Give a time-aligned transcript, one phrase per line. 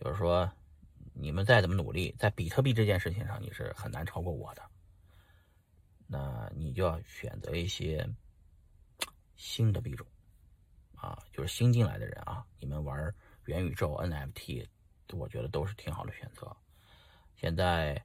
[0.00, 0.50] 就是说，
[1.14, 4.62] 你们再怎么努力，在比特币这件事情上，你是很难超过我的。
[6.06, 8.08] 那你就要选择一些
[9.34, 10.06] 新的币种
[10.94, 13.12] 啊，就是新进来的人啊，你们玩
[13.46, 14.66] 元宇宙 NFT，
[15.12, 16.56] 我觉得都是挺好的选择。
[17.34, 18.00] 现在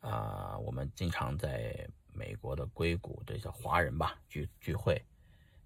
[0.00, 5.02] 啊，我们经常在美国的硅谷这些华人吧聚聚会，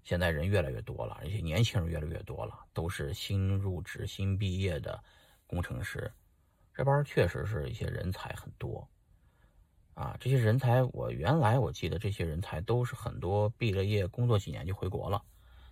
[0.03, 5.03] 现在人越来越多了，而且年轻人越来越多了，都是新入职、新毕业的
[5.47, 6.11] 工程师，
[6.73, 8.87] 这边确实是一些人才很多。
[9.93, 15.23] 啊，这些人才，我原来我记得这些人才都是很多毕了业，工作几年就回国了，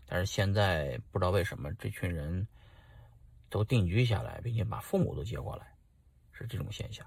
[0.05, 2.47] 但是现在不知道为什么这群人
[3.49, 5.75] 都定居下来，并且把父母都接过来，
[6.31, 7.05] 是这种现象。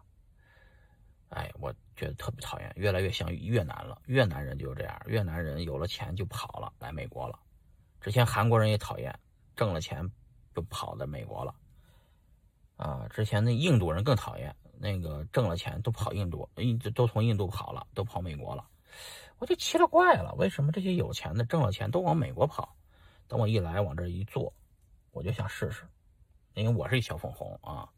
[1.30, 4.00] 哎，我觉得特别讨厌，越来越像越南了。
[4.04, 7.38] 越南人就是这样，越南人有了钱就跑了，来美国了。
[8.00, 9.18] 之前韩国人也讨厌，
[9.56, 10.08] 挣了钱
[10.54, 11.54] 就跑到美国了。
[12.76, 14.54] 啊，之前那印度人更讨厌。
[14.78, 18.68] 那个挣了钱都跑印度，印都从印度跑了，都跑美国了，
[19.38, 22.76] 我就奇了怪了，为什么这些有钱的挣了钱都往美国跑？
[23.26, 24.52] 等我一来往这一坐，
[25.12, 25.88] 我就想试试，
[26.52, 27.88] 因为我是一小粉红啊，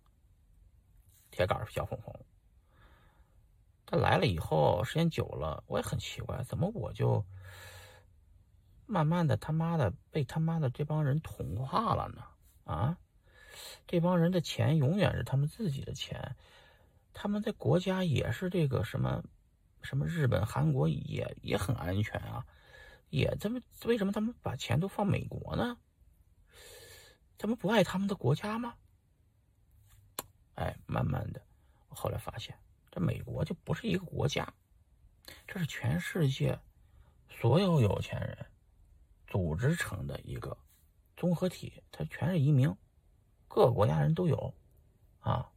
[1.32, 2.14] 铁杆小粉红。
[3.84, 7.24] 他来了以后，时间久了，我也很奇怪，怎么我就
[8.86, 12.22] 慢慢的他妈的被他妈的这帮人同化了呢？
[12.62, 12.96] 啊，
[13.86, 16.36] 这帮人的钱永远是他们自己的钱。
[17.12, 19.24] 他们在国家也是这个什么，
[19.82, 22.46] 什么日本、韩国也也很安全啊，
[23.10, 25.76] 也这么为什么他们把钱都放美国呢？
[27.36, 28.74] 他们不爱他们的国家吗？
[30.54, 31.40] 哎，慢慢的，
[31.88, 32.56] 我后来发现，
[32.90, 34.52] 这美国就不是一个国家，
[35.46, 36.58] 这是全世界
[37.30, 38.46] 所有有钱人
[39.26, 40.56] 组织成的一个
[41.16, 42.72] 综合体，它全是移民，
[43.48, 44.54] 各个国家人都有
[45.20, 45.50] 啊。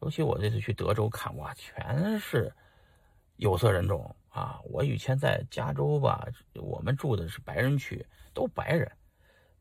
[0.00, 2.50] 尤其我这次去德州看，哇，全是
[3.36, 4.58] 有色人种啊！
[4.64, 8.90] 我以前在加州吧，我们住的是白人区，都白人，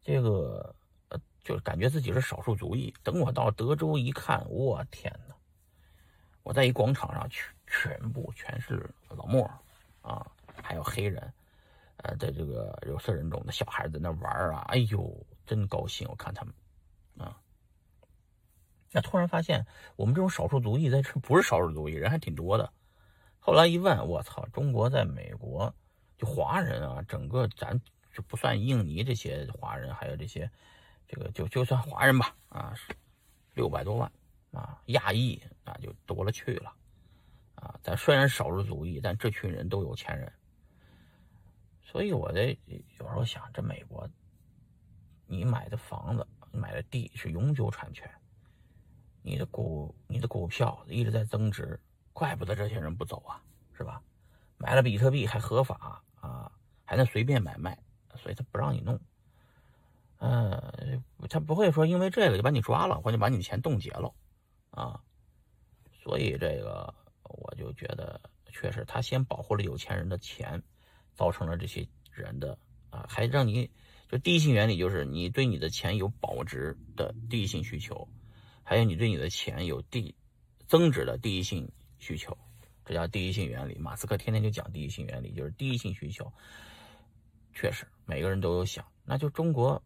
[0.02, 0.74] 这个
[1.10, 2.94] 呃，就感觉自己是少数族裔。
[3.04, 5.36] 等我到德州一看，我天哪！
[6.44, 9.44] 我在一广场上，全全部全是老莫
[10.02, 10.26] 啊，
[10.64, 11.22] 还有黑人，
[11.98, 15.14] 呃的这个有色人种的小孩子那玩啊，哎呦，
[15.46, 16.08] 真高兴！
[16.10, 16.54] 我看他们。
[18.92, 22.74] 那突然发现，我们这种少数族裔在这不是少数族裔，人还挺多的。
[23.38, 25.74] 后来一问，我操，中国在美国
[26.18, 27.80] 就华人啊，整个咱
[28.12, 30.50] 就不算印尼这些华人，还有这些
[31.08, 32.74] 这个就就算华人吧，啊，
[33.54, 34.12] 六百多万
[34.52, 36.74] 啊，亚裔那就多了去了
[37.56, 37.80] 啊。
[37.84, 40.32] 咱虽然少数族裔，但这群人都有钱人。
[41.82, 44.10] 所以我在有时候想，这美国，
[45.28, 48.10] 你买的房子、买的地是永久产权。
[49.30, 51.80] 你的股，你的股票一直在增值，
[52.14, 53.40] 怪不得这些人不走啊，
[53.78, 54.02] 是吧？
[54.58, 56.52] 买了比特币还合法啊，
[56.84, 57.78] 还能随便买卖，
[58.18, 59.00] 所以他不让你弄。
[60.18, 64.12] 嗯，他不会说因为这个就把你抓了，或者把你的钱冻结了
[64.72, 65.00] 啊。
[66.04, 66.92] 所以这个
[67.24, 70.62] 我就觉得，确实他先保护了有钱人的钱，
[71.14, 72.58] 造成了这些人的
[72.90, 73.70] 啊，还让你
[74.10, 78.08] 就第一性原理就是你对你的钱有保值的第一性需求。
[78.70, 80.14] 还有你对你的钱有第
[80.68, 82.38] 增值的第一性需求，
[82.86, 83.76] 这叫第一性原理。
[83.80, 86.32] 马斯克天天就讲第一性原理，就是第一性需求。
[87.52, 89.82] 确实，每个人都有想，那就中国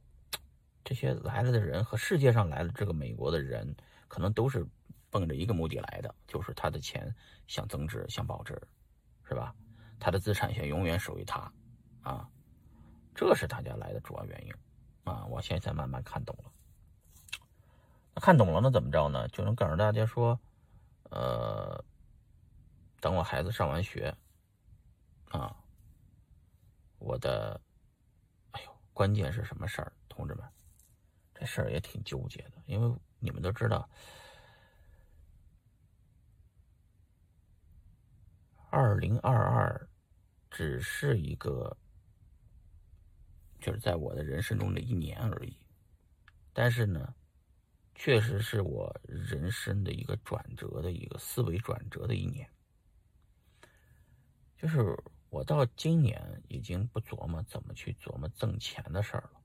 [0.83, 3.73] 这些来了的人和世界上来了这个美国的人，
[4.09, 4.67] 可能都是
[5.09, 7.15] 奔着一个目的来的，就是他的钱
[7.47, 8.61] 想增值、想保值，
[9.25, 9.55] 是吧？
[9.97, 11.49] 他的资产想永远属于他，
[12.01, 12.27] 啊，
[13.15, 14.53] 这是大家来的主要原因，
[15.05, 16.51] 啊，我现在慢慢看懂了。
[18.21, 19.27] 看懂了，那怎么着呢？
[19.29, 20.39] 就能告诉大家说，
[21.09, 21.83] 呃，
[23.01, 24.15] 等我孩子上完学，
[25.29, 25.53] 啊，
[26.99, 27.59] 我的，
[28.51, 30.47] 哎呦，关键是什么事儿，同志们，
[31.33, 33.89] 这事儿也挺纠结的，因为你们都知道，
[38.69, 39.89] 二零二二
[40.49, 41.75] 只是一个，
[43.59, 45.57] 就是在我的人生中的一年而已，
[46.53, 47.13] 但是呢。
[48.03, 52.45] 确实是我人生的一个转折的一个思维转折的一年，
[54.57, 59.41] 就是我到今年已经不琢磨怎么去琢磨挣钱的事儿了。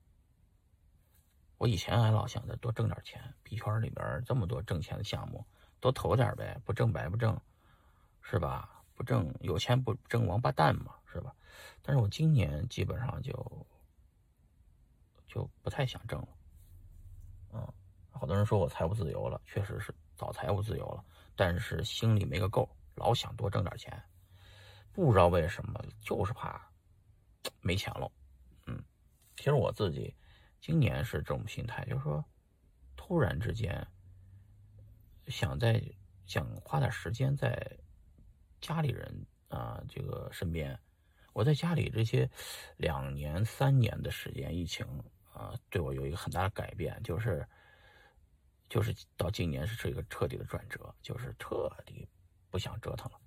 [1.57, 5.47] 我以前还老想着多挣点钱，币圈里边这么多挣钱的项目，
[5.79, 7.39] 多投点呗，不挣白不挣，
[8.21, 8.83] 是吧？
[8.93, 11.33] 不挣有钱不挣王八蛋嘛，是吧？
[11.81, 13.65] 但是我今年基本上就
[15.29, 16.27] 就不太想挣了，
[17.53, 17.73] 嗯。
[18.19, 21.01] 好多人说我财务自由了，确实是早财务自由了，
[21.37, 23.97] 但是心里没个够，老想多挣点钱，
[24.91, 26.69] 不知道为什么，就是怕
[27.61, 28.11] 没钱了。
[28.67, 28.83] 嗯，
[29.37, 30.13] 其实我自己
[30.59, 32.21] 今年是这种心态，就是说，
[32.97, 33.87] 突然之间
[35.27, 35.81] 想在
[36.25, 37.57] 想花点时间在
[38.59, 40.77] 家里人啊这个身边。
[41.31, 42.29] 我在家里这些
[42.75, 44.85] 两年三年的时间，疫情
[45.31, 47.47] 啊，对我有一个很大的改变，就是。
[48.69, 52.07] 就是到今年是一个彻底的转折，就是彻底
[52.51, 53.19] 不想折腾了，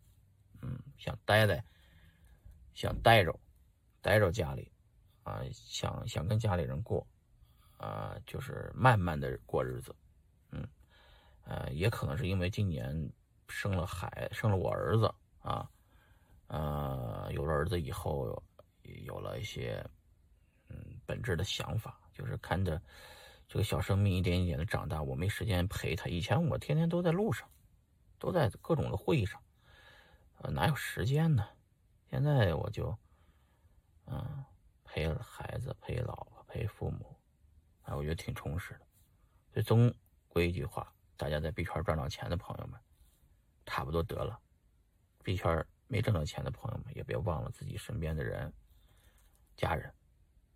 [0.61, 1.63] 嗯，想待在，
[2.75, 3.37] 想待着，
[4.01, 4.71] 待着家里，
[5.25, 7.05] 啊，想想跟家里人过，
[7.77, 9.93] 啊，就是慢慢的过日子，
[10.53, 10.65] 嗯，
[11.45, 13.13] 呃，也可能是因为今年
[13.49, 15.69] 生了孩，生了我儿子啊，
[16.47, 18.41] 呃，有了儿子以后，
[19.05, 19.85] 有了一些
[20.69, 22.81] 嗯本质的想法，就是看着。
[23.53, 26.07] 这个小生命一点一点的长大，我没时间陪他。
[26.07, 27.47] 以前我天天都在路上，
[28.19, 29.39] 都在各种的会议上，
[30.39, 31.47] 呃，哪有时间呢？
[32.11, 32.97] 现在我就，
[34.07, 34.43] 嗯，
[34.85, 37.15] 陪孩子，陪老婆，陪父母，
[37.83, 38.87] 啊，我觉得挺充实的。
[39.53, 39.95] 所以总
[40.29, 42.81] 归一句话，大家在币圈赚到钱的朋友们，
[43.67, 44.35] 差不多得了；
[45.23, 48.51] 币圈没挣到钱的朋友们，也别忘了自己身边的人、
[49.57, 49.93] 家人，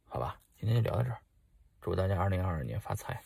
[0.06, 0.40] 好吧？
[0.54, 1.20] 今天就聊到这儿。
[1.86, 3.22] 祝大家二零二二年发财！